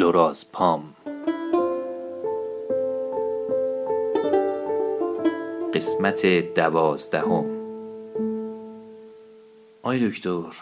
[0.00, 0.94] لورازپام
[5.74, 7.44] قسمت دوازدهم.
[9.82, 10.54] آی دکتر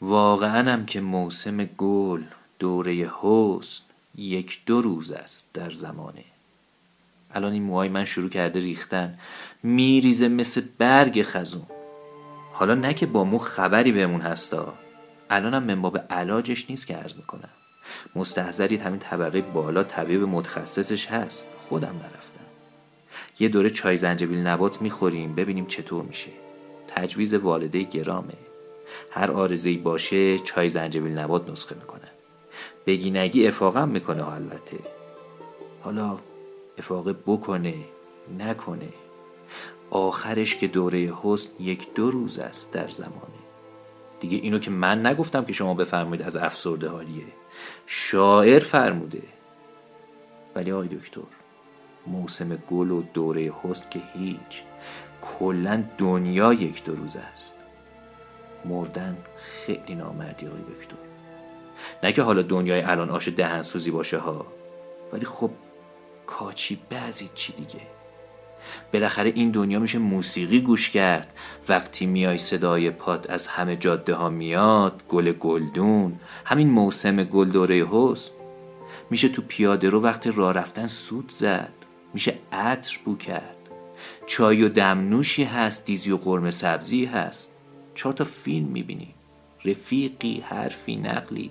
[0.00, 2.22] واقعا هم که موسم گل
[2.58, 3.84] دوره حسن
[4.14, 6.24] یک دو روز است در زمانه.
[7.30, 9.18] الان این موهای من شروع کرده ریختن.
[9.62, 11.66] میریزه مثل برگ خزون.
[12.52, 14.74] حالا نه که با مو خبری بهمون هستا.
[15.30, 17.50] الانم من باب علاجش نیست که عرض می‌کنم.
[18.16, 21.46] مستحضرید همین طبقه بالا طبیب متخصصش هست.
[21.68, 22.46] خودم نرفتم.
[23.40, 26.30] یه دوره چای زنجبیل نبات می‌خوریم ببینیم چطور میشه.
[26.88, 28.34] تجویز والده گرامه.
[29.10, 32.10] هر آرزهی باشه چای زنجبیل نبات نسخه می‌کنن.
[32.86, 34.78] بگی نگی افاقم می‌کنه البته.
[35.82, 36.18] حالا
[36.78, 37.74] افاقه بکنه
[38.38, 38.88] نکنه.
[39.90, 43.45] آخرش که دوره حسن یک دو روز است در زمانه.
[44.20, 47.24] دیگه اینو که من نگفتم که شما بفرمایید از افسرده حالیه.
[47.86, 49.22] شاعر فرموده
[50.54, 51.20] ولی آقای دکتر
[52.06, 54.62] موسم گل و دوره حسن که هیچ
[55.22, 57.54] کلا دنیا یک دو روز است.
[58.64, 60.96] مردن خیلی نامردی آقای دکتر.
[62.02, 64.46] نه که حالا دنیای الان آش دهنسوزی باشه ها
[65.12, 65.50] ولی خب
[66.26, 67.95] کاچی بعضی چی دیگه.
[68.92, 71.32] بالاخره این دنیا میشه موسیقی گوش کرد.
[71.68, 77.86] وقتی میای صدای پات از همه جاده ها میاد گل گلدون همین موسم گل دوره
[77.90, 78.32] حسن.
[79.10, 81.72] میشه تو پیاده رو وقتی راه رفتن سود زد.
[82.14, 83.56] میشه عطر بو کرد.
[84.26, 87.50] چای و دمنوشی هست دیزی و قرمه سبزی هست.
[87.94, 89.14] چهار تا فیلم می‌بینی.
[89.64, 91.50] رفیقی حرفی نقلی.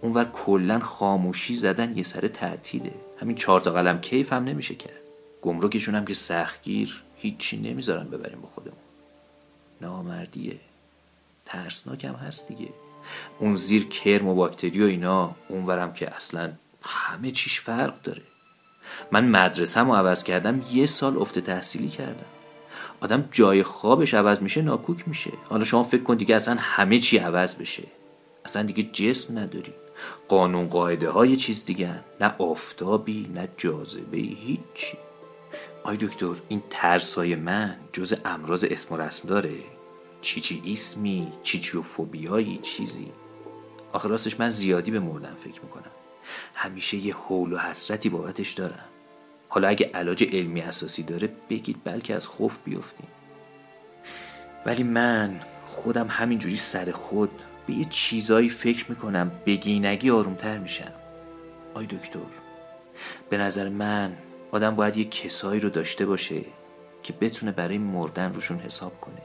[0.00, 2.94] اونور کلا خاموشی زدن یه سر تعطیله.
[3.20, 5.01] همین چهار تا قلم کیف هم نمیشه کرد.
[5.42, 8.76] گمرکشون هم که سختگیر هیچی نمی‌ذارن ببریم به خودمون.
[9.80, 10.60] نامردیه.
[11.46, 12.68] ترسناک هم هست دیگه.
[13.38, 16.52] اون زیر کرم و باکتری و اینا اونورم که اصلا
[16.82, 18.22] همه چیش فرق داره.
[19.12, 22.24] من مدرسه رو عوض کردم یه سال افت تحصیلی کردم.
[23.00, 25.32] آدم جای خوابش عوض میشه ناکوک میشه.
[25.50, 27.82] حالا شما فکر کن دیگه اصلا همه چی عوض بشه.
[28.44, 29.72] اصلا دیگه جسم نداری.
[30.28, 34.98] قانون قاعده های چیز دیگه نه آفتابی نه جاذبه هیچی.
[35.84, 39.54] آی دکتر این ترسای من جز امراض اسم و رسم داره؟
[40.20, 43.12] چی چی اسمی چی چی و فوبیایی چیزی؟
[43.92, 45.90] آخه راستش من زیادی به مردن فکر می‌کنم.
[46.54, 48.84] همیشه یه حول و حسرتی بابتش دارم.
[49.48, 53.08] حالا اگه علاج علمی اساسی داره بگید بلکه از خوف بیفتیم.
[54.66, 57.30] ولی من خودم همینجوری سر خود
[57.66, 60.92] به یه چیزایی فکر می‌کنم بگی نگی آرومتر میشم.
[61.74, 62.18] آی دکتر
[63.30, 64.12] به نظر من
[64.52, 66.40] آدم باید یه کسایی رو داشته باشه
[67.02, 69.22] که بتونه برای مردن روشون حساب کنه.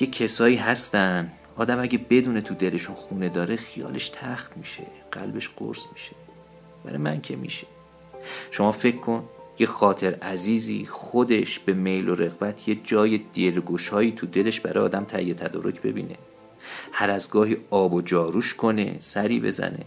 [0.00, 5.86] یه کسایی هستن آدم اگه بدونه تو دلشون خونه داره خیالش تخت میشه قلبش قرص
[5.92, 6.12] میشه.
[6.84, 7.66] برای من که میشه.
[8.50, 9.28] شما فکر کن
[9.58, 15.04] یه خاطر عزیزی خودش به میل و رغبت یه جای دیلگوشهایی تو دلش برای آدم
[15.04, 16.16] تهیه تدارک ببینه.
[16.92, 19.84] هر از گاهی آب و جاروش کنه سری بزنه.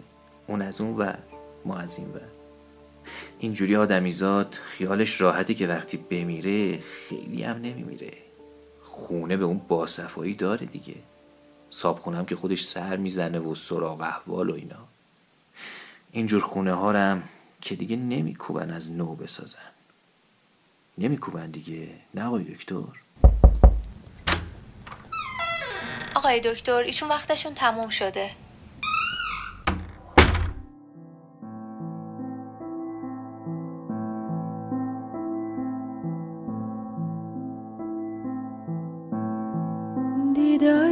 [0.47, 1.19] اون از اون ور
[1.65, 2.32] ما از این ور.
[3.39, 8.13] اینجوری آدمیزاد خیالش راحتی که وقتی بمیره خیلی هم نمیمیره.
[8.81, 10.95] خونه به اون باصفایی داره دیگه.
[11.69, 14.87] صاحب خونم که خودش سر می‌زنه و سراغ احوال و اینا.
[16.11, 17.23] اینجور خونه ها هم
[17.61, 19.71] که دیگه نمیکوبن از نو بسازن.
[20.97, 21.87] نمیکوبن دیگه.
[22.13, 22.83] نه آقای دکتر؟
[26.15, 28.29] آقای دکتر ایشون وقتشون تموم شده.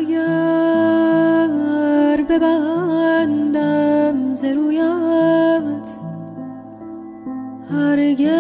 [0.01, 1.50] اگر
[2.29, 5.88] ببندم ز رویت
[7.72, 8.31] هرگز.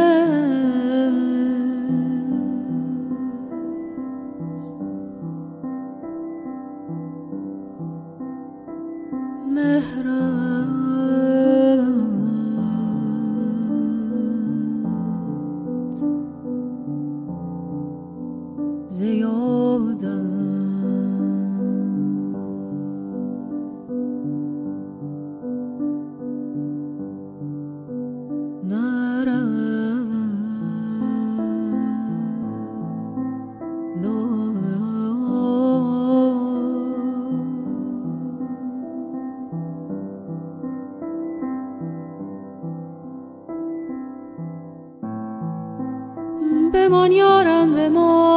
[9.47, 10.50] مهرت
[46.91, 48.31] من یارم به ما.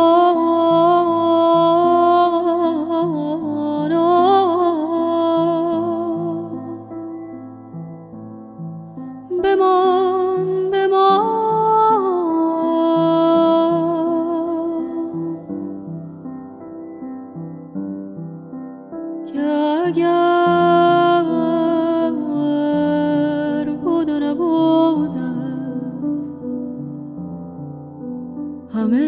[19.97, 20.34] yeah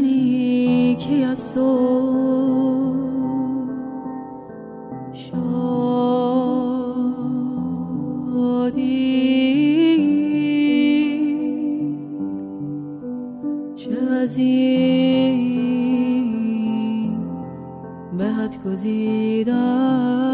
[0.06, 1.96] همه نیکی از تو
[5.12, 5.56] شادی؟
[13.76, 14.66] چه از این
[18.18, 20.25] بهت گزیدم.